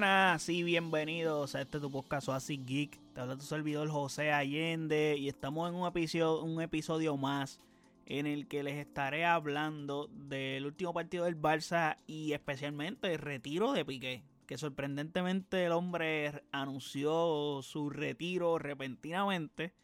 [0.00, 2.98] buenas y bienvenidos a este tu podcast Oasis Geek.
[3.12, 7.60] Te habla tu servidor José Allende y estamos en un episodio, un episodio más
[8.06, 13.72] en el que les estaré hablando del último partido del Barça y especialmente el retiro
[13.72, 14.24] de Piqué.
[14.46, 19.74] Que sorprendentemente el hombre anunció su retiro repentinamente.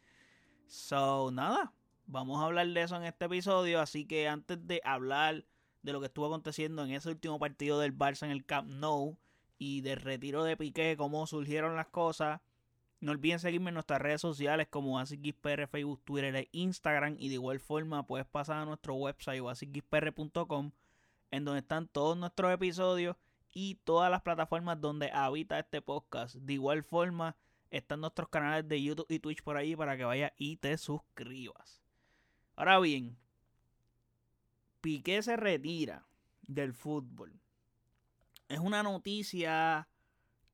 [0.65, 1.73] So, nada,
[2.07, 3.79] vamos a hablar de eso en este episodio.
[3.79, 5.45] Así que antes de hablar
[5.83, 9.15] de lo que estuvo aconteciendo en ese último partido del Barça en el Camp Nou
[9.57, 12.41] y del retiro de Piqué, cómo surgieron las cosas.
[12.99, 17.15] No olviden seguirme en nuestras redes sociales como AsicGizPR, Facebook, Twitter e Instagram.
[17.19, 19.51] Y de igual forma puedes pasar a nuestro website o
[21.29, 23.15] en donde están todos nuestros episodios
[23.53, 26.35] y todas las plataformas donde habita este podcast.
[26.35, 27.35] De igual forma
[27.69, 31.81] están nuestros canales de YouTube y Twitch por ahí para que vayas y te suscribas.
[32.55, 33.17] Ahora bien,
[34.81, 36.05] Piqué se retira
[36.47, 37.33] del fútbol
[38.49, 39.87] es una noticia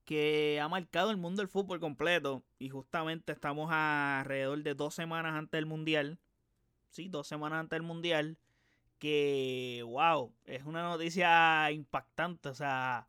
[0.05, 2.43] que ha marcado el mundo del fútbol completo.
[2.59, 6.19] Y justamente estamos alrededor de dos semanas antes del Mundial.
[6.89, 8.37] Sí, dos semanas antes del Mundial.
[8.99, 12.49] Que, wow, es una noticia impactante.
[12.49, 13.07] O sea,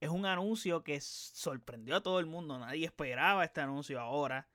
[0.00, 2.58] es un anuncio que sorprendió a todo el mundo.
[2.58, 4.48] Nadie esperaba este anuncio ahora.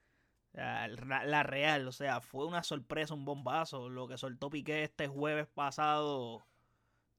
[0.53, 3.89] La, la, real, o sea, fue una sorpresa, un bombazo.
[3.89, 6.45] Lo que soltó Piqué este jueves pasado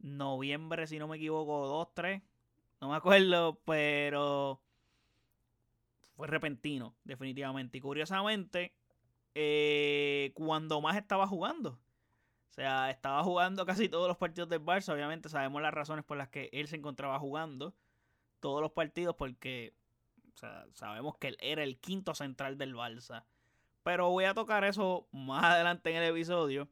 [0.07, 2.23] noviembre, si no me equivoco, 2, 3.
[2.81, 4.61] No me acuerdo, pero
[6.17, 7.79] fue repentino, definitivamente.
[7.79, 8.75] Y curiosamente,
[9.35, 11.79] eh, cuando más estaba jugando.
[12.51, 14.95] O sea, estaba jugando casi todos los partidos del Barça.
[14.95, 17.75] Obviamente sabemos las razones por las que él se encontraba jugando
[18.41, 19.75] todos los partidos porque
[20.75, 23.25] sabemos que él era el quinto central del Barça.
[23.83, 26.69] Pero voy a tocar eso más adelante en el episodio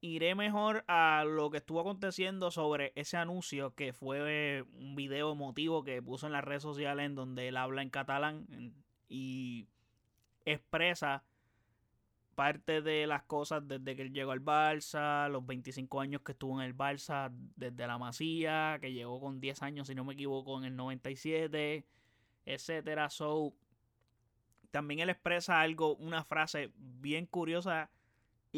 [0.00, 5.82] iré mejor a lo que estuvo aconteciendo sobre ese anuncio que fue un video emotivo
[5.82, 8.74] que puso en las redes sociales en donde él habla en catalán
[9.08, 9.66] y
[10.44, 11.24] expresa
[12.36, 16.60] parte de las cosas desde que él llegó al Barça, los 25 años que estuvo
[16.60, 20.56] en el Barça desde la Masía, que llegó con 10 años si no me equivoco
[20.58, 21.84] en el 97,
[22.46, 23.10] etcétera.
[23.10, 23.54] So
[24.70, 27.90] también él expresa algo, una frase bien curiosa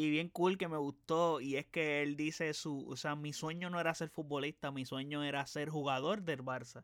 [0.01, 3.33] y bien cool que me gustó y es que él dice su, o sea, mi
[3.33, 6.83] sueño no era ser futbolista, mi sueño era ser jugador del Barça.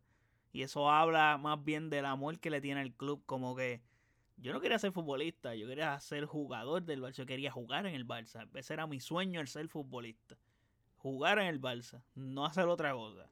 [0.54, 3.82] Y eso habla más bien del amor que le tiene el club, como que
[4.38, 7.96] yo no quería ser futbolista, yo quería ser jugador del Barça, yo quería jugar en
[7.96, 8.48] el Barça.
[8.54, 10.38] Ese era mi sueño el ser futbolista.
[10.98, 13.32] Jugar en el Barça, no hacer otra cosa.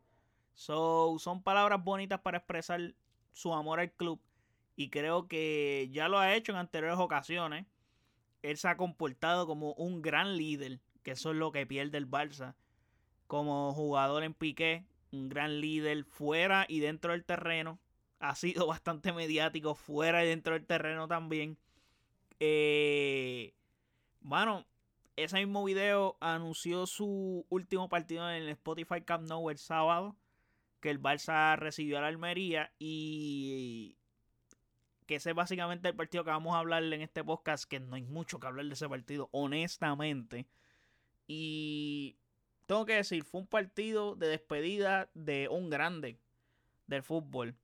[0.56, 2.96] So, son palabras bonitas para expresar
[3.34, 4.20] su amor al club
[4.76, 7.68] y creo que ya lo ha hecho en anteriores ocasiones
[8.46, 12.10] él se ha comportado como un gran líder, que eso es lo que pierde el
[12.10, 12.56] Barça.
[13.28, 17.80] Como jugador en Piqué, un gran líder fuera y dentro del terreno.
[18.20, 21.58] Ha sido bastante mediático fuera y dentro del terreno también.
[22.40, 23.54] Eh,
[24.22, 24.66] bueno,
[25.16, 30.16] ese mismo video anunció su último partido en el Spotify Camp Nou el sábado.
[30.82, 33.98] Que el Barça recibió a la Almería y
[35.06, 37.96] que ese es básicamente el partido que vamos a hablar en este podcast, que no
[37.96, 40.48] hay mucho que hablar de ese partido, honestamente.
[41.28, 42.18] Y
[42.66, 46.20] tengo que decir, fue un partido de despedida de un grande
[46.88, 47.56] del fútbol.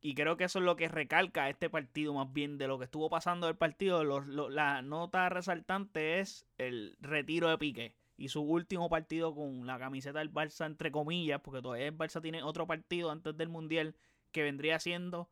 [0.00, 2.84] Y creo que eso es lo que recalca este partido, más bien de lo que
[2.84, 4.04] estuvo pasando del partido.
[4.04, 10.18] la nota resaltante es el retiro de Piqué y su último partido con la camiseta
[10.18, 13.96] del Barça, entre comillas, porque todavía el Barça tiene otro partido antes del Mundial
[14.30, 15.30] que vendría siendo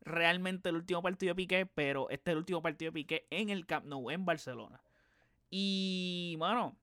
[0.00, 3.50] realmente el último partido de Piqué, pero este es el último partido de Piqué en
[3.50, 4.80] el Camp Nou, en Barcelona.
[5.50, 6.76] Y, bueno,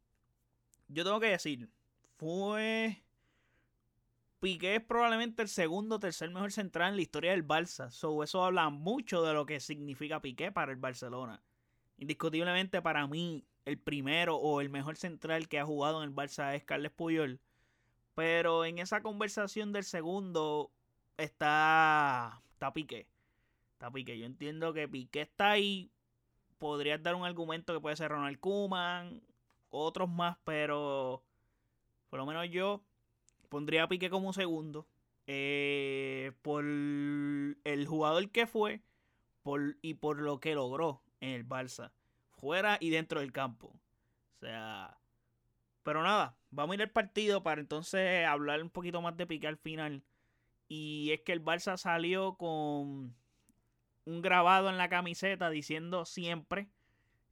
[0.87, 1.69] yo tengo que decir,
[2.17, 3.01] fue...
[4.39, 7.89] Piqué es probablemente el segundo o tercer mejor central en la historia del Barça.
[7.89, 11.41] So, eso habla mucho de lo que significa Piqué para el Barcelona.
[11.97, 16.53] Indiscutiblemente para mí, el primero o el mejor central que ha jugado en el Barça
[16.55, 17.39] es Carles Puyol.
[18.13, 20.71] Pero en esa conversación del segundo
[21.17, 23.07] está, está Piqué.
[23.73, 24.17] Está Piqué.
[24.17, 25.91] Yo entiendo que Piqué está ahí.
[26.57, 29.21] Podrías dar un argumento que puede ser Ronald Kuman,
[29.69, 31.21] otros más, pero
[32.09, 32.81] por lo menos yo
[33.49, 34.87] pondría a Piqué como segundo.
[35.27, 38.81] Eh, por el jugador que fue
[39.41, 41.91] por, y por lo que logró en el Barça,
[42.29, 43.67] fuera y dentro del campo.
[44.35, 44.97] O sea,
[45.83, 49.47] pero nada, vamos a ir al partido para entonces hablar un poquito más de Piqué
[49.47, 50.03] al final.
[50.67, 53.15] Y es que el Barça salió con
[54.05, 56.67] un grabado en la camiseta diciendo siempre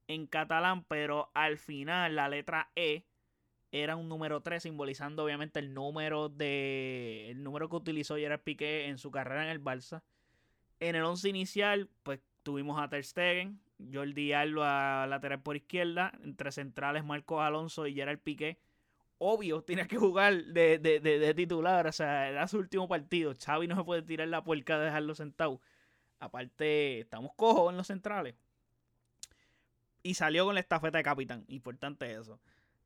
[0.08, 3.06] en catalán, pero al final la letra E
[3.72, 8.86] era un número 3, simbolizando obviamente el número de el número que utilizó Gerard Piqué
[8.86, 10.04] en su carrera en el Barça.
[10.80, 13.60] En el 11 inicial, pues tuvimos a Ter Stegen,
[13.92, 18.60] Jordi Alba lateral por izquierda, entre centrales Marcos Alonso y Gerard Piqué.
[19.26, 23.34] Obvio, tiene que jugar de, de, de, titular, o sea, era su último partido.
[23.34, 25.62] Xavi no se puede tirar la puerca de dejarlo sentado.
[26.20, 28.36] Aparte, estamos cojos en los centrales.
[30.04, 31.46] Y salió con la estafeta de capitán.
[31.48, 32.38] Importante eso.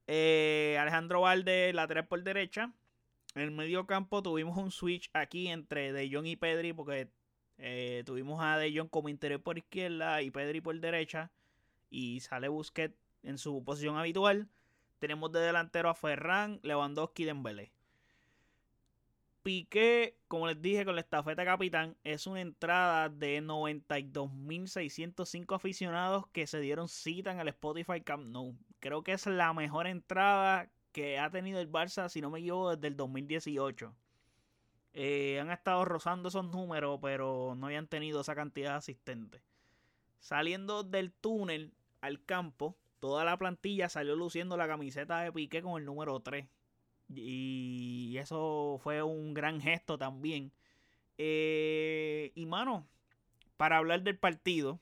[0.05, 2.71] Eh, Alejandro Valde, lateral por derecha.
[3.33, 6.71] En el medio campo tuvimos un switch aquí entre De Jong y Pedri.
[6.71, 7.09] Porque
[7.57, 11.31] eh, tuvimos a De Jong como interior por izquierda y Pedri por derecha.
[11.89, 14.47] Y sale Busquets en su posición habitual.
[14.99, 17.71] Tenemos de delantero a Ferran, Lewandowski y Dembélé.
[19.43, 26.45] Piqué, como les dije con la estafeta capitán, es una entrada de 92.605 aficionados que
[26.47, 28.57] se dieron cita en el Spotify Camp Nou.
[28.81, 32.75] Creo que es la mejor entrada que ha tenido el Barça, si no me equivoco,
[32.75, 33.95] desde el 2018.
[34.93, 39.41] Eh, han estado rozando esos números, pero no habían tenido esa cantidad de asistentes.
[40.19, 45.79] Saliendo del túnel al campo, toda la plantilla salió luciendo la camiseta de Piqué con
[45.79, 46.47] el número 3.
[47.15, 50.51] Y eso fue un gran gesto también.
[51.17, 52.87] Eh, y mano,
[53.57, 54.79] para hablar del partido,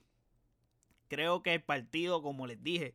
[1.08, 2.94] creo que el partido, como les dije,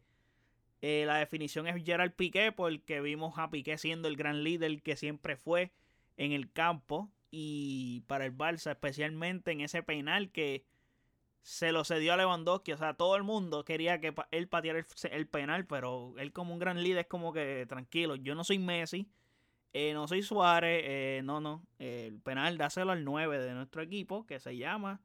[0.81, 4.95] eh, la definición es Gerard Piqué porque vimos a Piqué siendo el gran líder que
[4.95, 5.71] siempre fue
[6.17, 10.65] en el campo y para el Barça especialmente en ese penal que
[11.41, 15.27] se lo cedió a Lewandowski, o sea, todo el mundo quería que él pateara el,
[15.27, 19.07] penal, pero él como un gran líder es como que tranquilo, yo no soy Messi,
[19.73, 24.25] eh, no soy Suárez, eh, no, no, el penal dáselo al 9 de nuestro equipo
[24.25, 25.01] que se llama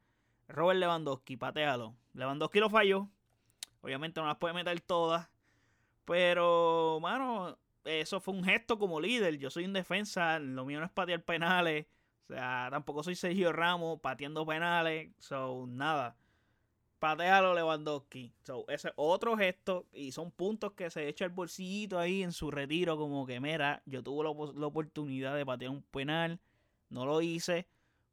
[0.49, 1.97] Robert Lewandowski, patealo.
[2.13, 3.09] Lewandowski lo falló,
[3.81, 5.29] obviamente no las puede meter todas,
[6.05, 10.87] pero, mano, eso fue un gesto como líder, yo soy un defensa, lo mío no
[10.87, 11.87] es patear penales.
[12.29, 15.13] O sea, tampoco soy Sergio Ramos pateando penales.
[15.19, 16.17] So, nada
[16.99, 18.33] patealo Lewandowski.
[18.43, 22.51] So, ese otro gesto y son puntos que se echa el bolsillito ahí en su
[22.51, 26.41] retiro como que mira, yo tuve la, oportunidad de patear un penal,
[26.89, 27.67] no lo hice,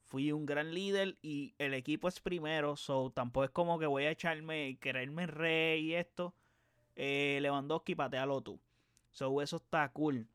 [0.06, 4.06] fui un gran líder y el equipo es primero, so tampoco es como que voy
[4.06, 6.34] a echarme y quererme rey y esto.
[6.96, 8.60] Eh, Lewandowski, patealo tú.
[9.12, 10.28] So, eso está cool.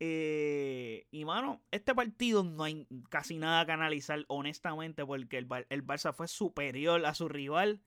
[0.00, 5.86] Eh, y mano, este partido no hay casi nada que analizar, honestamente, porque el, el
[5.86, 7.80] Barça fue superior a su rival.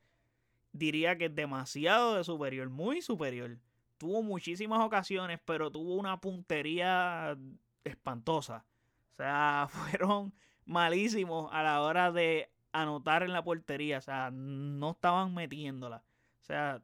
[0.73, 3.57] Diría que es demasiado de superior, muy superior.
[3.97, 7.37] Tuvo muchísimas ocasiones, pero tuvo una puntería
[7.83, 8.65] espantosa.
[9.11, 10.33] O sea, fueron
[10.65, 13.99] malísimos a la hora de anotar en la portería.
[13.99, 16.03] O sea, no estaban metiéndola.
[16.41, 16.81] O sea,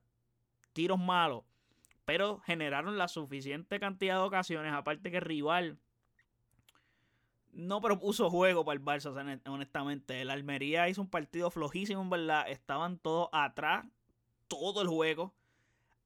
[0.74, 1.44] tiros malos
[2.08, 5.78] pero generaron la suficiente cantidad de ocasiones, aparte que rival
[7.52, 10.22] no propuso juego para el Barça, honestamente.
[10.22, 12.48] El Almería hizo un partido flojísimo, en verdad.
[12.48, 13.86] Estaban todos atrás,
[14.48, 15.34] todo el juego.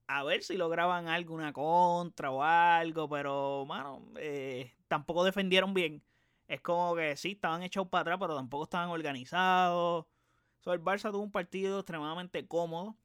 [0.07, 6.01] A ver si lograban alguna contra o algo, pero, mano, eh, tampoco defendieron bien.
[6.47, 10.07] Es como que sí, estaban echados para atrás, pero tampoco estaban organizados.
[10.65, 12.97] el Barça tuvo un partido extremadamente cómodo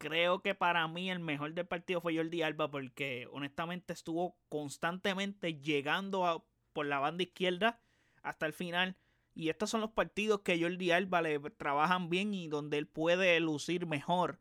[0.00, 5.60] creo que para mí el mejor del partido fue Jordi Alba porque honestamente estuvo constantemente
[5.60, 7.80] llegando por la banda izquierda
[8.22, 8.96] hasta el final.
[9.34, 13.38] Y estos son los partidos que Jordi Alba le trabajan bien y donde él puede
[13.40, 14.40] lucir mejor.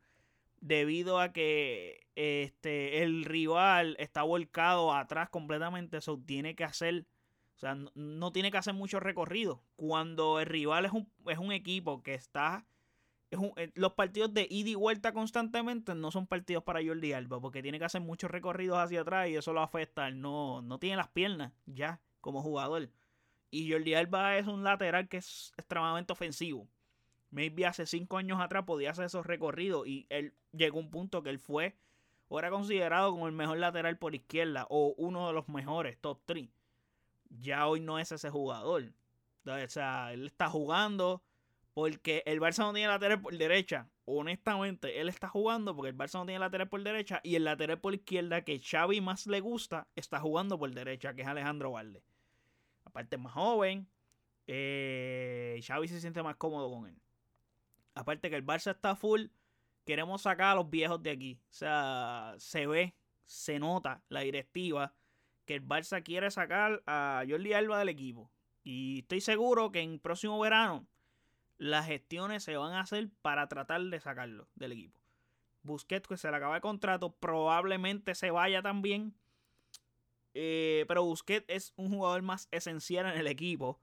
[0.62, 5.98] Debido a que este, el rival está volcado atrás completamente.
[5.98, 7.06] Eso tiene que hacer.
[7.58, 9.62] O sea, no, tiene que hacer mucho recorrido.
[9.76, 12.66] Cuando el rival es un, es un equipo que está
[13.32, 17.62] eh, los partidos de ida y vuelta constantemente no son partidos para Jordi Alba, porque
[17.62, 20.10] tiene que hacer muchos recorridos hacia atrás y eso lo afecta.
[20.12, 22.90] no, no tiene las piernas ya como jugador.
[23.52, 26.68] Y Jordi Alba es un lateral que es extremadamente ofensivo.
[27.32, 31.22] Maybe hace cinco años atrás podía hacer esos recorridos y él llegó a un punto
[31.22, 31.76] que él fue
[32.28, 36.20] o era considerado como el mejor lateral por izquierda o uno de los mejores, top
[36.26, 36.50] 3.
[37.42, 38.94] Ya hoy no es ese jugador.
[39.46, 41.24] O sea, él está jugando
[41.74, 43.90] porque el Barça no tiene lateral por derecha.
[44.06, 47.22] Honestamente, él está jugando porque el Barça no tiene lateral por derecha.
[47.24, 51.22] Y el lateral por izquierda que Xavi más le gusta está jugando por derecha, que
[51.22, 52.04] es Alejandro Valde.
[52.86, 53.88] Aparte es más joven.
[54.48, 56.98] Eh, Xavi se siente más cómodo con él.
[57.94, 59.28] Aparte que el Barça está full.
[59.86, 61.40] Queremos sacar a los viejos de aquí.
[61.50, 64.94] O sea, se ve, se nota la directiva
[65.46, 68.32] que el Barça quiere sacar a Jordi Alba del equipo.
[68.64, 70.86] Y estoy seguro que en próximo verano
[71.60, 75.00] las gestiones se van a hacer para tratar de sacarlo del equipo.
[75.62, 79.14] Busquets, que se le acaba el contrato, probablemente se vaya también.
[80.34, 83.80] Eh, pero Busquets es un jugador más esencial en el equipo.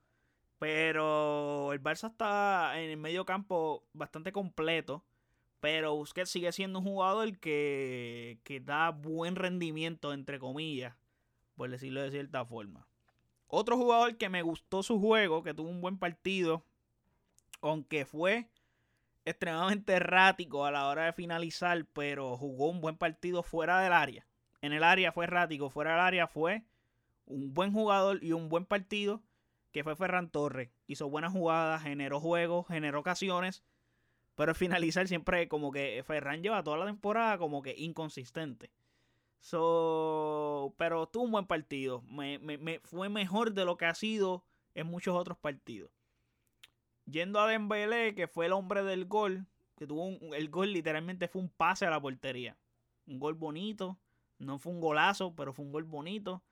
[0.57, 5.05] Pero el Barça está en el medio campo bastante completo.
[5.59, 10.95] Pero Busquets sigue siendo un jugador que, que da buen rendimiento, entre comillas,
[11.55, 12.87] por decirlo de cierta forma.
[13.47, 16.63] Otro jugador que me gustó su juego, que tuvo un buen partido,
[17.61, 18.49] aunque fue
[19.25, 24.25] extremadamente errático a la hora de finalizar, pero jugó un buen partido fuera del área.
[24.61, 26.63] En el área fue errático, fuera del área fue
[27.25, 29.21] un buen jugador y un buen partido,
[29.71, 30.69] que fue Ferran Torres.
[30.87, 33.63] Hizo buenas jugadas, generó juegos, generó ocasiones,
[34.35, 38.71] pero al finalizar siempre como que Ferran lleva toda la temporada como que inconsistente.
[39.39, 42.03] So, pero tuvo un buen partido.
[42.83, 45.91] Fue mejor de lo que ha sido en muchos otros partidos.
[47.09, 49.45] Yendo a Dembélé, que fue el hombre del gol,
[49.77, 52.57] que tuvo un, el gol literalmente fue un pase a la portería.
[53.05, 53.97] Un gol bonito,
[54.39, 56.43] no fue un golazo, pero fue un gol bonito.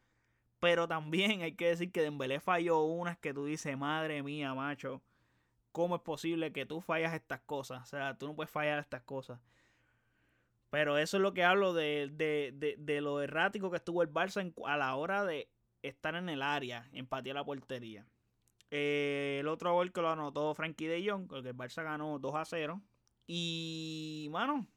[0.59, 5.01] Pero también hay que decir que Dembélé falló unas que tú dices, madre mía, macho,
[5.71, 7.83] ¿cómo es posible que tú fallas estas cosas?
[7.83, 9.39] O sea, tú no puedes fallar estas cosas.
[10.69, 14.53] Pero eso es lo que hablo de, de, de, lo errático que estuvo el Barça
[14.65, 15.49] a la hora de
[15.83, 18.05] estar en el área, empatía la portería.
[18.71, 22.35] Eh, el otro gol que lo anotó Frankie de Jong, porque el Barça ganó 2
[22.35, 22.81] a 0.
[23.27, 24.67] Y, mano,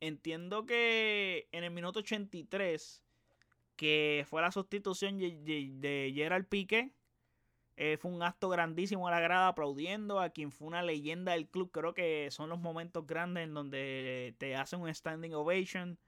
[0.00, 3.02] entiendo que en el minuto 83,
[3.76, 6.92] que fue la sustitución de, Gerald Piqué,
[7.76, 11.48] eh, fue un acto grandísimo a la grada aplaudiendo a quien fue una leyenda del
[11.48, 11.70] club.
[11.72, 15.98] Creo que son los momentos grandes en donde te hacen un standing ovation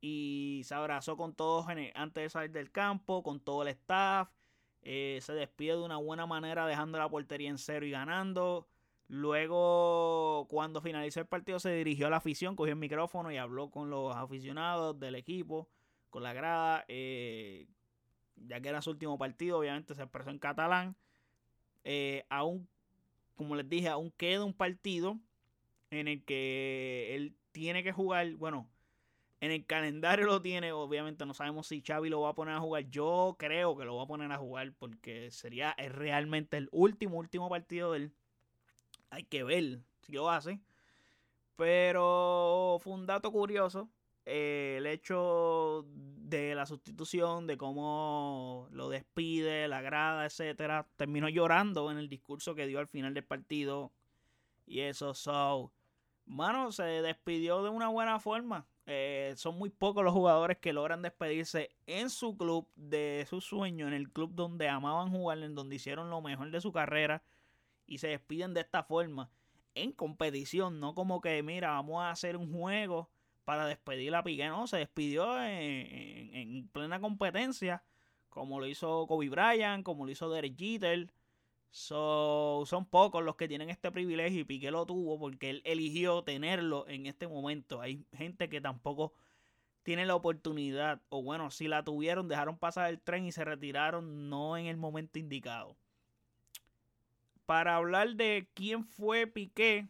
[0.00, 4.28] y se abrazó con todos antes de salir del campo, con todo el staff.
[4.88, 8.68] Eh, se despide de una buena manera dejando la portería en cero y ganando.
[9.08, 13.68] Luego, cuando finalizó el partido, se dirigió a la afición, cogió el micrófono y habló
[13.68, 15.68] con los aficionados del equipo,
[16.08, 16.84] con la grada.
[16.86, 17.66] Eh,
[18.36, 20.94] ya que era su último partido, obviamente se expresó en catalán.
[21.82, 22.68] Eh, aún,
[23.34, 25.18] como les dije, aún queda un partido
[25.90, 28.34] en el que él tiene que jugar.
[28.34, 28.68] Bueno,
[29.40, 32.60] en el calendario lo tiene, obviamente no sabemos si Xavi lo va a poner a
[32.60, 32.88] jugar.
[32.88, 37.48] Yo creo que lo va a poner a jugar porque sería realmente el último, último
[37.48, 38.12] partido del
[39.10, 40.60] Hay que ver si lo hace.
[41.56, 43.90] Pero fue un dato curioso
[44.26, 50.88] eh, el hecho de la sustitución, de cómo lo despide, la grada, etcétera.
[50.96, 53.92] Terminó llorando en el discurso que dio al final del partido.
[54.66, 55.72] Y eso, so.
[56.26, 58.66] Mano, se despidió de una buena forma.
[58.88, 63.88] Eh, son muy pocos los jugadores que logran despedirse en su club de su sueño,
[63.88, 67.22] en el club donde amaban jugar, en donde hicieron lo mejor de su carrera
[67.86, 69.28] y se despiden de esta forma
[69.74, 73.10] en competición, no como que mira, vamos a hacer un juego
[73.44, 77.82] para despedir a Piqué, no, se despidió en, plena competencia,
[78.28, 81.12] como lo hizo Kobe Bryant, como lo hizo Derek Jeter.
[81.76, 86.88] Son pocos los que tienen este privilegio y Piqué lo tuvo porque él eligió tenerlo
[86.88, 87.82] en este momento.
[87.82, 89.12] Hay gente que tampoco
[89.82, 94.30] tiene la oportunidad, o bueno, si la tuvieron, dejaron pasar el tren y se retiraron
[94.30, 95.76] no en el momento indicado.
[97.44, 99.86] Para hablar de quién fue Piqué,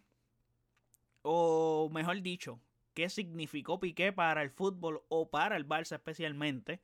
[1.23, 2.61] o mejor dicho,
[2.95, 6.83] qué significó Piqué para el fútbol o para el Barça especialmente,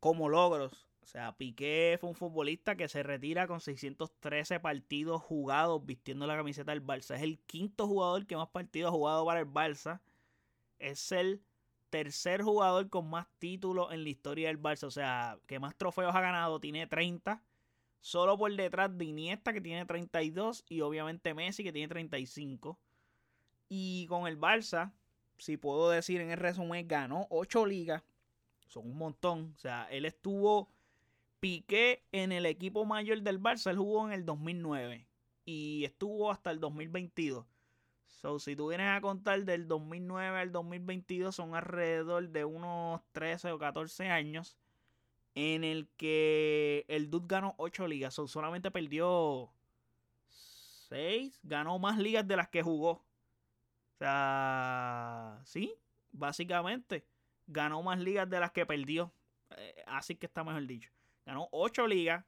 [0.00, 5.86] como logros o sea, Piqué fue un futbolista que se retira con 613 partidos jugados
[5.86, 7.14] vistiendo la camiseta del Barça.
[7.14, 10.00] Es el quinto jugador que más partidos ha jugado para el Barça.
[10.80, 11.44] Es el
[11.90, 14.82] tercer jugador con más títulos en la historia del Barça.
[14.82, 16.58] O sea, que más trofeos ha ganado.
[16.58, 17.40] Tiene 30.
[18.00, 20.64] Solo por detrás de Iniesta que tiene 32.
[20.68, 22.80] Y obviamente Messi que tiene 35.
[23.68, 24.92] Y con el Barça,
[25.38, 28.02] si puedo decir en el resumen, ganó 8 ligas.
[28.66, 29.52] Son un montón.
[29.54, 30.68] O sea, él estuvo
[31.40, 35.06] Piqué en el equipo mayor del Barça, él jugó en el 2009
[35.44, 37.46] y estuvo hasta el 2022.
[38.06, 43.52] So, si tú vienes a contar del 2009 al 2022, son alrededor de unos 13
[43.52, 44.56] o 14 años
[45.34, 48.14] en el que el Dude ganó 8 ligas.
[48.14, 49.50] So, solamente perdió
[50.88, 52.90] 6, ganó más ligas de las que jugó.
[52.90, 55.74] O sea, sí,
[56.10, 57.04] básicamente
[57.46, 59.12] ganó más ligas de las que perdió.
[59.56, 60.90] Eh, así que está mejor dicho.
[61.26, 62.24] Ganó 8 ligas,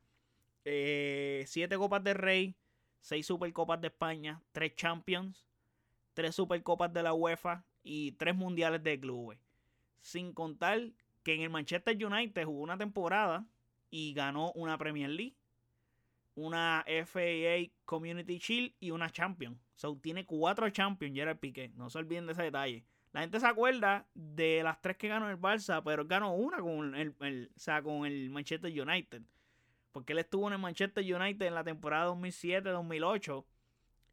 [0.64, 2.56] 7 eh, Copas de Rey,
[3.00, 5.48] 6 Supercopas de España, 3 Champions,
[6.14, 9.38] 3 Supercopas de la UEFA y 3 Mundiales de Clubes.
[10.00, 10.90] Sin contar
[11.22, 13.46] que en el Manchester United jugó una temporada
[13.90, 15.36] y ganó una Premier League,
[16.34, 19.58] una FAA Community Shield y una Champions.
[19.76, 21.70] So, tiene 4 Champions Gerard Piqué.
[21.76, 22.84] No se olviden de ese detalle.
[23.18, 26.94] La gente se acuerda de las tres que ganó el Barça, pero ganó una con
[26.94, 29.22] el, o sea, con el Manchester United.
[29.90, 33.44] Porque él estuvo en el Manchester United en la temporada 2007-2008.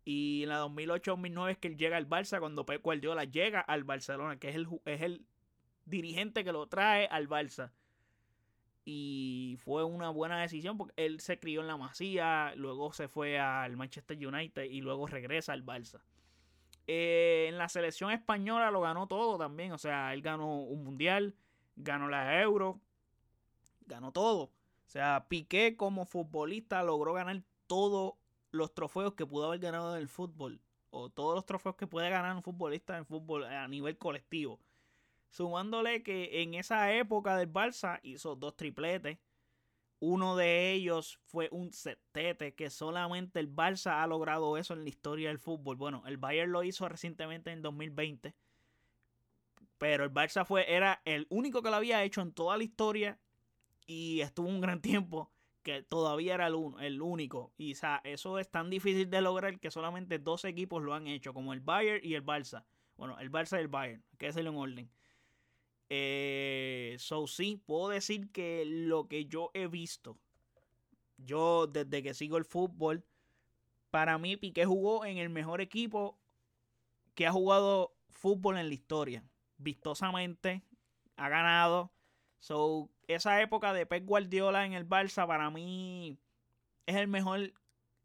[0.05, 3.83] Y en la 2008-2009 es que él llega al Barça cuando Pep Guardiola llega al
[3.83, 5.23] Barcelona, que es el, es el
[5.85, 7.73] dirigente que lo trae al Barça.
[8.85, 13.37] Y fue una buena decisión porque él se crió en la Masía, luego se fue
[13.37, 16.01] al Manchester United y luego regresa al Barça.
[16.87, 19.71] Eh, en la selección española lo ganó todo también.
[19.71, 21.35] O sea, él ganó un mundial,
[21.75, 22.79] ganó la Euro,
[23.85, 24.43] ganó todo.
[24.43, 28.13] O sea, Piqué como futbolista logró ganar todos
[28.51, 30.61] los trofeos que pudo haber ganado en el fútbol.
[30.89, 34.59] O todos los trofeos que puede ganar un futbolista en fútbol a nivel colectivo.
[35.29, 39.17] Sumándole que en esa época del Barça hizo dos tripletes.
[39.99, 44.89] Uno de ellos fue un setete que solamente el Barça ha logrado eso en la
[44.89, 45.77] historia del fútbol.
[45.77, 48.35] Bueno, el Bayern lo hizo recientemente en 2020.
[49.77, 53.19] Pero el Barça fue, era el único que lo había hecho en toda la historia.
[53.87, 55.31] Y estuvo un gran tiempo
[55.63, 57.51] que todavía era el, uno, el único.
[57.57, 61.33] Y sea, eso es tan difícil de lograr que solamente dos equipos lo han hecho,
[61.33, 62.65] como el Bayern y el Barça.
[62.97, 64.89] Bueno, el Barça y el Bayern, que es el en orden.
[65.89, 70.17] Eh, so sí, puedo decir que lo que yo he visto,
[71.17, 73.05] yo desde que sigo el fútbol,
[73.91, 76.17] para mí Piqué jugó en el mejor equipo
[77.13, 79.23] que ha jugado fútbol en la historia.
[79.57, 80.63] Vistosamente,
[81.15, 81.91] ha ganado.
[82.39, 86.19] So, esa época de Pep Guardiola en el Barça para mí
[86.85, 87.53] es el mejor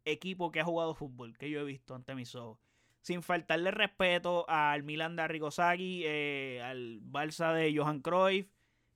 [0.05, 2.59] equipo que ha jugado fútbol que yo he visto ante mis ojos
[3.00, 8.49] sin faltarle respeto al Milan de Arrigosaki, eh, al Barça de Johan Cruyff,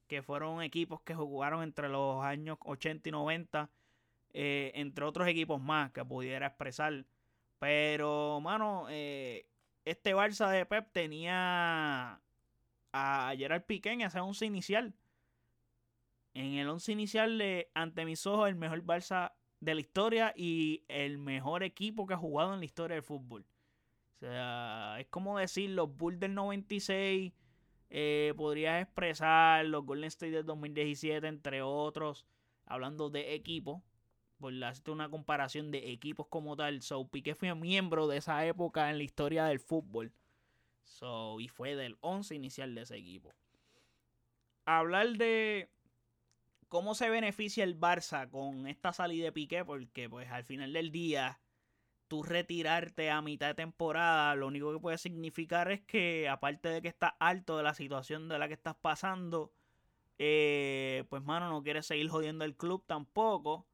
[0.06, 3.70] que fueron equipos que jugaron entre los años 80 y 90,
[4.32, 7.06] eh, entre otros equipos más que pudiera expresar.
[7.58, 9.46] Pero, mano, eh,
[9.84, 12.20] este Barça de Pep tenía
[12.92, 14.94] a Gerard Piqué en ese once inicial.
[16.34, 20.84] En el once inicial, de, ante mis ojos, el mejor Barça de la historia y
[20.88, 23.46] el mejor equipo que ha jugado en la historia del fútbol.
[24.14, 27.32] O sea, es como decir los Bulls del 96,
[27.90, 32.26] eh, podrías expresar los Golden State del 2017, entre otros,
[32.66, 33.82] hablando de equipos,
[34.38, 36.82] por hacer una comparación de equipos como tal.
[36.82, 40.12] So, Piqué fue miembro de esa época en la historia del fútbol.
[40.82, 43.32] So, y fue del 11 inicial de ese equipo.
[44.64, 45.70] Hablar de
[46.68, 50.90] cómo se beneficia el Barça con esta salida de Piqué, porque pues al final del
[50.90, 51.38] día
[52.08, 56.82] tú retirarte a mitad de temporada, lo único que puede significar es que, aparte de
[56.82, 59.52] que estás alto de la situación de la que estás pasando,
[60.18, 63.66] eh, pues, mano, no quieres seguir jodiendo el club tampoco.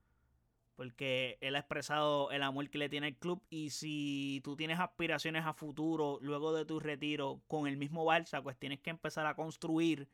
[0.77, 3.43] Porque él ha expresado el amor que le tiene al club.
[3.51, 8.43] Y si tú tienes aspiraciones a futuro, luego de tu retiro, con el mismo Barça,
[8.43, 10.09] pues tienes que empezar a construir.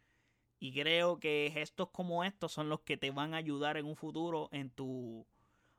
[0.58, 3.96] Y creo que gestos como estos son los que te van a ayudar en un
[3.96, 5.26] futuro en tu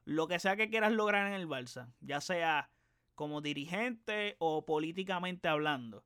[0.07, 2.69] lo que sea que quieras lograr en el Barça, ya sea
[3.13, 6.05] como dirigente o políticamente hablando.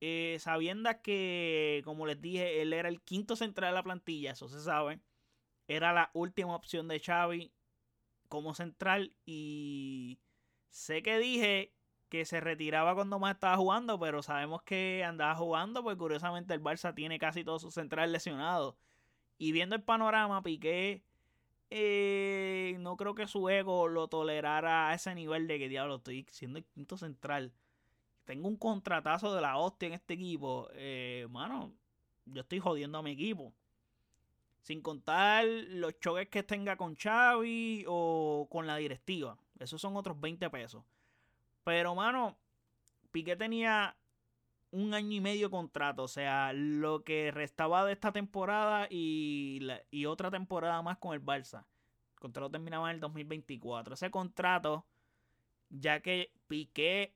[0.00, 4.48] Eh, sabiendo que, como les dije, él era el quinto central de la plantilla, eso
[4.48, 5.00] se sabe.
[5.68, 7.52] Era la última opción de Xavi
[8.28, 10.18] como central y
[10.70, 11.74] sé que dije
[12.08, 16.62] que se retiraba cuando más estaba jugando, pero sabemos que andaba jugando, pues curiosamente el
[16.62, 18.76] Barça tiene casi todos sus centrales lesionados.
[19.36, 21.04] Y viendo el panorama, Piqué
[21.70, 26.26] eh, no creo que su ego lo tolerara a ese nivel de que diablo estoy
[26.30, 27.52] siendo el quinto central.
[28.24, 30.68] Tengo un contratazo de la hostia en este equipo.
[30.72, 31.72] Eh, mano,
[32.26, 33.52] yo estoy jodiendo a mi equipo.
[34.62, 39.38] Sin contar los choques que tenga con Xavi o con la directiva.
[39.58, 40.84] Esos son otros 20 pesos.
[41.62, 42.36] Pero, mano,
[43.12, 43.96] Piqué tenía
[44.76, 46.02] un año y medio contrato.
[46.04, 49.60] O sea, lo que restaba de esta temporada y,
[49.90, 51.64] y otra temporada más con el Barça.
[52.14, 53.94] El contrato terminaba en el 2024.
[53.94, 54.86] Ese contrato,
[55.70, 57.14] ya que Piqué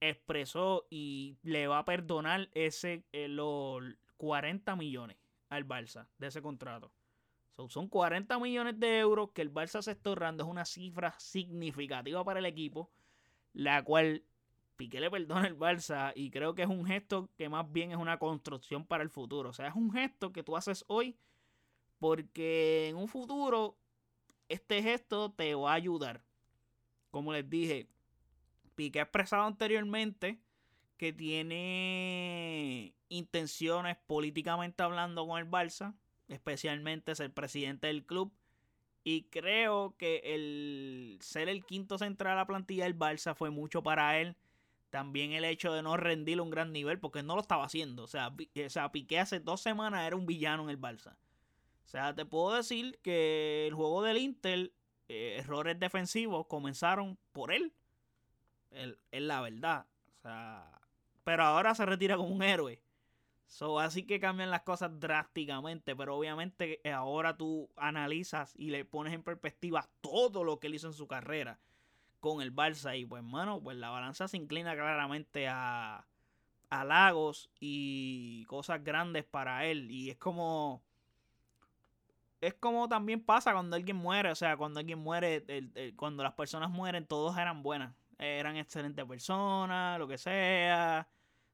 [0.00, 3.82] expresó y le va a perdonar ese eh, los
[4.16, 5.16] 40 millones
[5.48, 6.92] al Barça de ese contrato.
[7.68, 10.44] son 40 millones de euros que el Barça se está ahorrando.
[10.44, 12.90] Es una cifra significativa para el equipo,
[13.52, 14.24] la cual
[14.82, 17.98] Piqué le perdona el Barça y creo que es un gesto que más bien es
[17.98, 19.50] una construcción para el futuro.
[19.50, 21.16] O sea, es un gesto que tú haces hoy
[22.00, 23.78] porque en un futuro
[24.48, 26.24] este gesto te va a ayudar.
[27.12, 27.86] Como les dije,
[28.74, 30.40] Piqué ha expresado anteriormente
[30.96, 35.94] que tiene intenciones políticamente hablando con el Barça,
[36.26, 38.32] especialmente ser presidente del club.
[39.04, 43.84] Y creo que el ser el quinto central de la plantilla del Barça fue mucho
[43.84, 44.36] para él
[44.92, 48.02] También el hecho de no rendir un gran nivel, porque no lo estaba haciendo.
[48.02, 51.14] O sea, o sea, Piqué hace dos semanas era un villano en el Barça.
[51.86, 54.70] O sea, te puedo decir que el juego del Inter,
[55.08, 57.72] eh, errores defensivos comenzaron por él.
[58.70, 59.86] Es la verdad.
[60.18, 60.70] O sea,
[61.24, 62.82] pero ahora se retira como un héroe.
[63.46, 69.14] So, así que cambian las cosas drásticamente, pero obviamente ahora tú analizas y le pones
[69.14, 71.58] en perspectiva todo lo que él hizo en su carrera
[72.22, 76.06] con el Barça y pues mano, pues la balanza se inclina claramente a,
[76.70, 79.90] a Lagos y cosas grandes para él.
[79.90, 80.84] Y es como
[82.40, 85.44] es como también pasa cuando alguien muere, o sea, cuando alguien muere,
[85.96, 91.08] cuando las personas mueren, todos eran buenas, eran excelentes personas, lo que sea,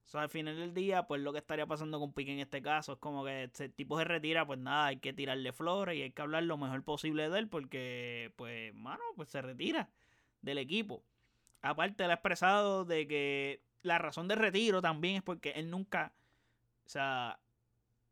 [0.05, 2.61] o sea, al final del día, pues lo que estaría pasando con Piqué en este
[2.63, 6.03] caso es como que este tipo se retira, pues nada, hay que tirarle flores y
[6.03, 9.91] hay que hablar lo mejor posible de él porque, pues, mano, pues se retira
[10.43, 11.03] del equipo.
[11.63, 16.13] Aparte, él ha expresado de que la razón de retiro también es porque él nunca,
[16.87, 17.39] o sea,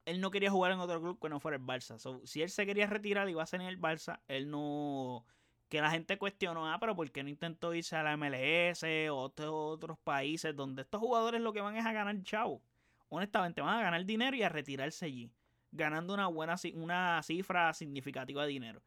[0.05, 1.99] él no quería jugar en otro club que no fuera el Barça.
[2.25, 5.25] si él se quería retirar y iba a ser en el Barça, él no
[5.69, 9.17] que la gente cuestionó, ah, pero ¿por qué no intentó irse a la MLS o
[9.17, 12.63] otros, otros países donde estos jugadores lo que van es a ganar chavo?
[13.09, 15.31] Honestamente, van a ganar dinero y a retirarse allí,
[15.73, 18.83] ganando una buena una cifra significativa de dinero.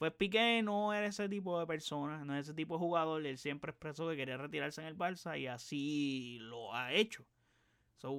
[0.00, 3.26] Pues Piqué no era ese tipo de persona, no es ese tipo de jugador.
[3.26, 7.22] Él siempre expresó que quería retirarse en el Barça y así lo ha hecho.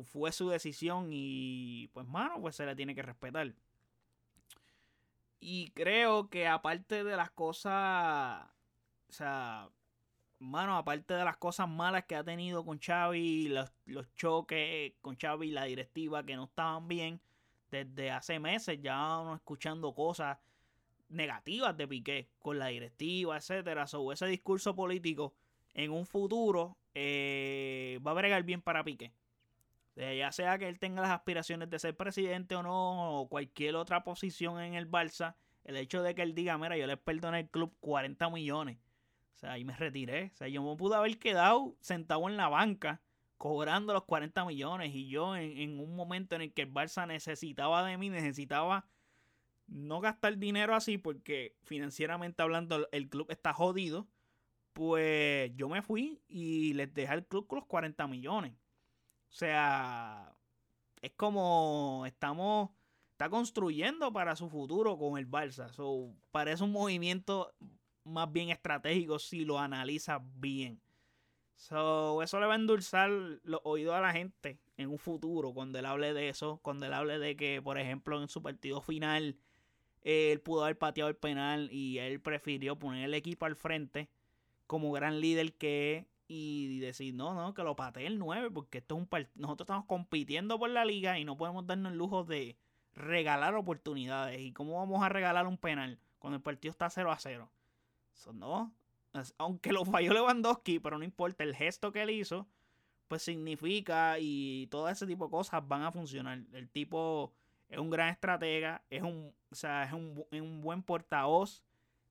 [0.03, 3.55] Fue su decisión y pues mano, pues se le tiene que respetar.
[5.39, 8.47] Y creo que aparte de las cosas,
[9.09, 9.67] o sea,
[10.37, 15.17] mano, aparte de las cosas malas que ha tenido con Xavi, los, los choques con
[15.17, 17.19] Xavi y la directiva que no estaban bien,
[17.71, 20.37] desde hace meses ya vamos escuchando cosas
[21.11, 23.87] negativas de Piqué con la directiva, etcétera.
[23.87, 25.33] sobre ese discurso político
[25.73, 29.13] en un futuro eh, va a bregar bien para Piqué.
[29.95, 34.03] ya sea que él tenga las aspiraciones de ser presidente o no, o cualquier otra
[34.03, 37.49] posición en el Barça, el hecho de que él diga, mira, yo les perdoné al
[37.49, 38.77] club 40 millones.
[39.35, 40.31] O sea, ahí me retiré.
[40.33, 43.01] O sea, yo me pude haber quedado sentado en la banca
[43.41, 47.83] cobrando los 40 millones y yo en un momento en el que el Barça necesitaba
[47.83, 48.85] de mí, necesitaba
[49.71, 54.07] no gastar dinero así porque financieramente hablando el club está jodido,
[54.73, 58.53] pues yo me fui y les dejé al club con los 40 millones.
[59.29, 60.35] O sea,
[61.01, 62.69] es como estamos
[63.11, 65.71] está construyendo para su futuro con el Barça.
[65.73, 67.53] So, parece un movimiento
[68.03, 70.81] más bien estratégico si lo analiza bien.
[71.55, 75.77] So, eso le va a endulzar los oídos a la gente en un futuro cuando
[75.77, 79.37] él hable de eso, cuando él hable de que, por ejemplo, en su partido final
[80.03, 84.09] él pudo haber pateado el penal y él prefirió poner el equipo al frente
[84.67, 88.77] como gran líder que es y decir, no, no, que lo patee el 9 porque
[88.77, 92.23] esto es un nosotros estamos compitiendo por la liga y no podemos darnos el lujo
[92.23, 92.55] de
[92.95, 94.39] regalar oportunidades.
[94.39, 97.51] ¿Y cómo vamos a regalar un penal cuando el partido está 0 a 0?
[98.15, 98.73] Eso no.
[99.37, 102.47] Aunque lo falló Lewandowski, pero no importa, el gesto que él hizo,
[103.09, 106.43] pues significa y todo ese tipo de cosas van a funcionar.
[106.53, 107.33] El tipo
[107.71, 111.63] es un gran estratega, es un, o sea, es un, un buen portavoz,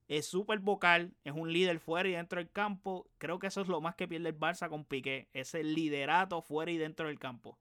[0.09, 3.07] es súper vocal, es un líder fuera y dentro del campo.
[3.19, 6.73] Creo que eso es lo más que pierde el Barça con Piqué, ese liderato fuera
[6.73, 7.59] y dentro del campo.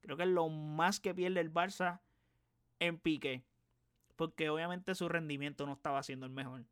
[0.00, 2.00] Creo que es lo más que pierde el Barça
[2.78, 3.42] en Piqué.
[4.16, 6.64] Porque obviamente su rendimiento no estaba siendo el mejor.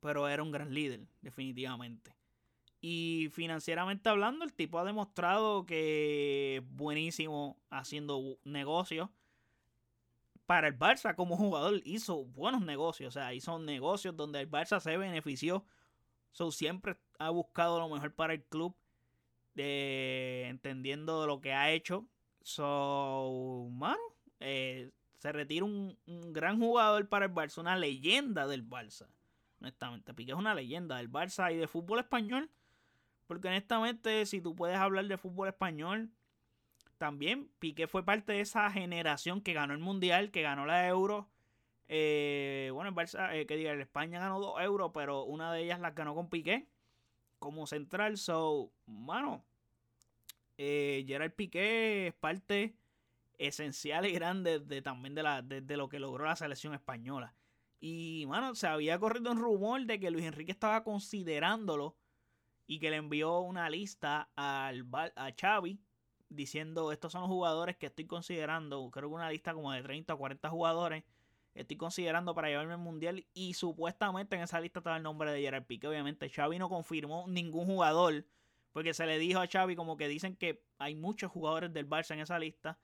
[0.00, 2.14] Pero era un gran líder, definitivamente.
[2.80, 9.08] Y financieramente hablando, el tipo ha demostrado que es buenísimo haciendo negocios.
[10.48, 13.14] Para el Barça como jugador hizo buenos negocios.
[13.14, 15.66] O sea, hizo negocios donde el Barça se benefició.
[16.32, 18.74] So, siempre ha buscado lo mejor para el club.
[19.54, 22.08] De, entendiendo lo que ha hecho.
[22.40, 24.00] So, mano,
[24.40, 29.06] eh, se retira un, gran jugador para el Barça, una leyenda del Barça.
[29.60, 32.50] Honestamente, Piqué es una leyenda del Barça y de fútbol español.
[33.26, 36.10] Porque honestamente, si tú puedes hablar de fútbol español,
[36.98, 41.28] también Piqué fue parte de esa generación que ganó el Mundial, que ganó la Euro.
[41.88, 45.62] Eh, bueno, el Barça, eh, que diga, el España ganó dos euros, pero una de
[45.62, 46.68] ellas las ganó con Piqué
[47.38, 48.18] como central.
[48.18, 49.44] So, mano,
[50.58, 52.74] eh, Gerard Piqué es parte
[53.38, 57.34] esencial y grande de, también de, la, de, lo que logró la selección española.
[57.80, 61.96] Y, bueno, se había corrido un rumor de que Luis Enrique estaba considerándolo
[62.66, 65.80] y que le envió una lista al, a Xavi
[66.28, 68.90] diciendo estos son los jugadores que estoy considerando.
[68.90, 71.04] Creo que una lista como de 30 o 40 jugadores
[71.54, 73.26] estoy considerando para llevarme al mundial.
[73.34, 75.88] Y supuestamente en esa lista estaba el nombre de Gerard Piqué.
[75.88, 78.24] Obviamente Xavi no confirmó ningún jugador
[78.72, 82.12] Porque se le dijo a Xavi como que dicen que hay muchos jugadores del Barça
[82.14, 82.78] en esa lista.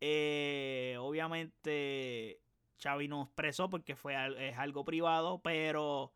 [0.00, 2.40] Eh, obviamente
[2.82, 4.14] Xavi no expresó porque fue
[4.50, 6.12] es algo privado, pero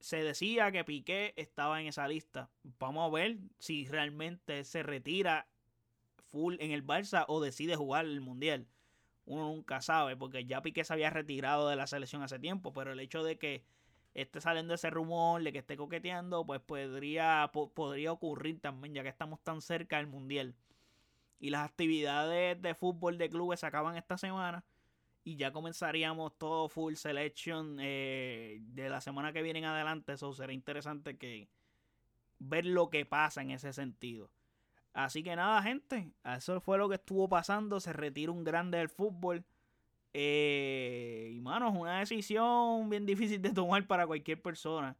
[0.00, 2.50] se decía que Piqué estaba en esa lista.
[2.78, 5.46] Vamos a ver si realmente se retira
[6.30, 8.66] full en el Barça o decide jugar el Mundial.
[9.26, 12.92] Uno nunca sabe, porque ya Piqué se había retirado de la selección hace tiempo, pero
[12.92, 13.64] el hecho de que
[14.14, 19.08] esté saliendo ese rumor, de que esté coqueteando, pues podría, podría ocurrir también, ya que
[19.08, 20.54] estamos tan cerca del Mundial.
[21.38, 24.64] Y las actividades de fútbol de clubes se acaban esta semana
[25.24, 30.12] y ya comenzaríamos todo full selection eh, de la semana que viene en adelante.
[30.12, 31.48] Eso será interesante que
[32.38, 34.30] ver lo que pasa en ese sentido.
[34.92, 37.80] Así que nada, gente, eso fue lo que estuvo pasando.
[37.80, 39.44] Se retira un grande del fútbol.
[40.12, 44.96] Eh, y mano, es una decisión bien difícil de tomar para cualquier persona.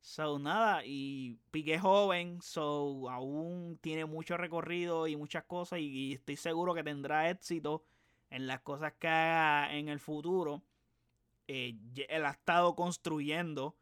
[0.00, 5.80] So, nada, y Piqué joven, so aún tiene mucho recorrido y muchas cosas.
[5.80, 7.84] y estoy seguro que tendrá éxito
[8.30, 10.62] en las cosas que haga en el futuro,
[11.48, 11.76] eh,
[12.08, 13.76] él ha estado construyendo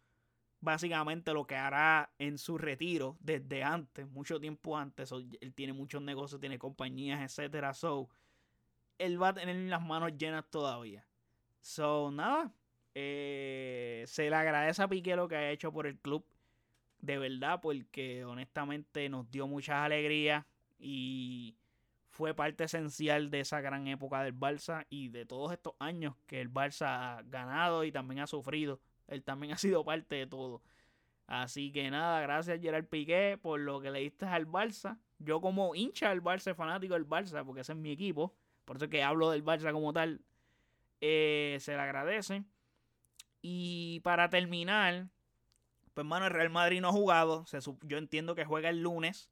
[0.60, 5.12] básicamente lo que hará en su retiro desde antes, mucho tiempo antes.
[5.12, 7.74] él tiene muchos negocios, tiene compañías, etcétera.
[7.74, 8.08] So,
[8.98, 11.06] él va a tener las manos llenas todavía.
[11.60, 12.52] So, nada.
[12.94, 16.24] Eh, se le agradece a Piqué lo que ha hecho por el club.
[17.00, 20.44] De verdad, porque honestamente nos dio muchas alegrías.
[20.80, 21.56] Y
[22.08, 26.40] fue parte esencial de esa gran época del Barça y de todos estos años que
[26.40, 26.86] el Barça
[27.18, 28.80] ha ganado y también ha sufrido.
[29.08, 30.62] Él también ha sido parte de todo.
[31.26, 34.98] Así que nada, gracias Gerard Piqué por lo que le diste al Barça.
[35.18, 38.88] Yo como hincha del Barça, fanático del Barça, porque ese es mi equipo, por eso
[38.88, 40.22] que hablo del Barça como tal,
[41.00, 42.44] eh, se le agradece.
[43.42, 45.08] Y para terminar,
[45.92, 47.44] pues hermano, el Real Madrid no ha jugado.
[47.82, 49.30] yo entiendo que juega el lunes.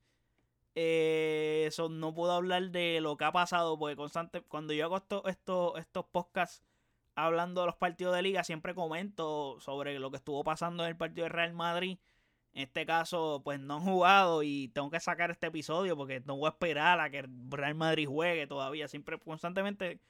[0.75, 4.99] Eh, eso no puedo hablar de lo que ha pasado porque constante cuando yo hago
[4.99, 6.63] esto, estos podcasts
[7.17, 10.97] hablando de los partidos de liga siempre comento sobre lo que estuvo pasando en el
[10.97, 11.99] partido de Real Madrid.
[12.55, 16.37] En este caso, pues no han jugado y tengo que sacar este episodio porque no
[16.37, 18.89] voy a esperar a que Real Madrid juegue todavía.
[18.89, 20.01] Siempre, constantemente,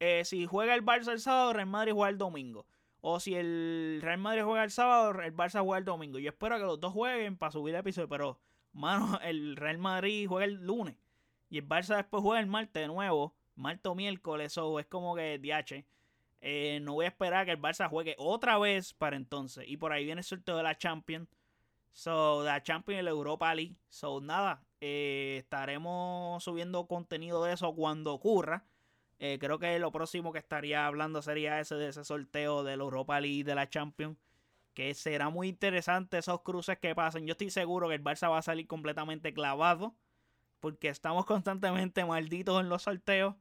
[0.00, 2.66] eh, si juega el Barça el sábado, Real Madrid juega el domingo.
[3.00, 6.18] O si el Real Madrid juega el sábado, el Barça juega el domingo.
[6.18, 8.38] Yo espero que los dos jueguen para subir el episodio, pero
[8.72, 10.96] Mano, el Real Madrid juega el lunes.
[11.50, 13.34] Y el Barça después juega el martes de nuevo.
[13.54, 14.56] Martes o miércoles.
[14.58, 15.84] O es como que DH.
[16.42, 19.64] Eh, no voy a esperar que el Barça juegue otra vez para entonces.
[19.68, 21.28] Y por ahí viene el sorteo de la Champions.
[21.92, 23.76] So, la Champions y la Europa League.
[23.88, 24.64] So, nada.
[24.80, 28.66] Eh, estaremos subiendo contenido de eso cuando ocurra.
[29.18, 32.82] Eh, creo que lo próximo que estaría hablando sería ese de ese sorteo de la
[32.82, 34.18] Europa League de la Champions
[34.74, 37.26] que será muy interesante esos cruces que pasen.
[37.26, 39.94] Yo estoy seguro que el Barça va a salir completamente clavado.
[40.60, 43.34] Porque estamos constantemente malditos en los sorteos.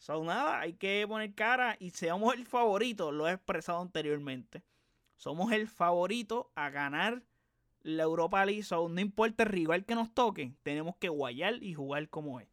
[0.00, 3.12] Son nada, hay que poner cara y seamos el favorito.
[3.12, 4.62] Lo he expresado anteriormente.
[5.14, 7.22] Somos el favorito a ganar
[7.82, 8.64] la Europa League.
[8.70, 10.54] no importa el rival que nos toque.
[10.62, 12.48] Tenemos que guayar y jugar como es.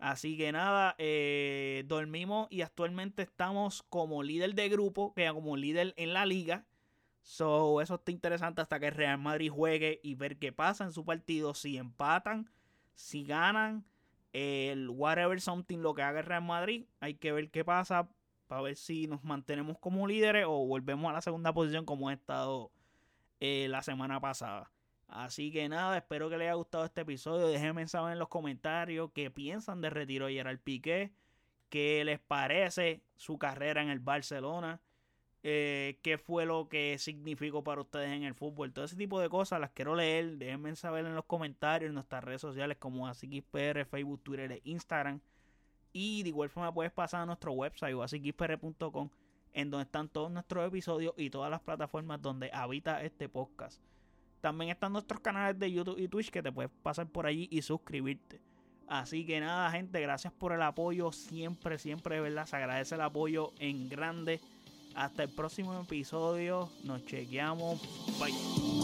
[0.00, 5.94] Así que nada, eh, dormimos y actualmente estamos como líder de grupo, que como líder
[5.96, 6.66] en la liga.
[7.22, 11.04] So, eso está interesante hasta que Real Madrid juegue y ver qué pasa en su
[11.04, 11.54] partido.
[11.54, 12.50] Si empatan,
[12.96, 13.84] si ganan,
[14.32, 18.08] el whatever something lo que haga el Real Madrid, hay que ver qué pasa
[18.46, 22.14] para ver si nos mantenemos como líderes o volvemos a la segunda posición como he
[22.14, 22.70] estado
[23.40, 24.70] eh, la semana pasada.
[25.06, 27.48] Así que nada, espero que les haya gustado este episodio.
[27.48, 31.12] Déjenme saber en los comentarios qué piensan de retiro de Gerard Piqué,
[31.70, 34.80] qué les parece su carrera en el Barcelona
[35.42, 38.72] eh, qué fue lo que significó para ustedes en el fútbol.
[38.72, 40.38] Todo ese tipo de cosas las quiero leer.
[40.38, 45.20] Déjenme saber en los comentarios en nuestras redes sociales como AsiKisPR, Facebook, Twitter e Instagram.
[45.92, 49.10] Y de igual forma puedes pasar a nuestro website o asikispr.com
[49.52, 53.80] en donde están todos nuestros episodios y todas las plataformas donde habita este podcast.
[54.40, 57.62] También están nuestros canales de YouTube y Twitch que te puedes pasar por allí y
[57.62, 58.40] suscribirte.
[58.86, 61.12] Así que nada, gente, gracias por el apoyo.
[61.12, 64.40] Siempre, siempre, de verdad, se agradece el apoyo en grande.
[64.98, 66.70] Hasta el próximo episodio.
[66.82, 67.80] Nos chequeamos.
[68.18, 68.77] Bye.